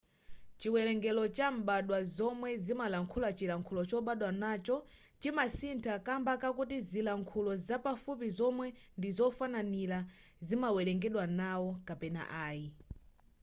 [0.59, 4.75] chiwerengero cha mbadwa zomwe zimalankhula chilankhulo chobadwa nacho
[5.21, 8.67] chimasintha kamba kakuti zilankhulo zapafupi zomwe
[8.97, 9.99] ndizofananira
[10.47, 12.67] zimawerengedwa nawo kapena ayi